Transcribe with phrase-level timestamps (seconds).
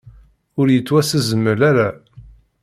[0.59, 1.89] Ur yettwasezmel ara.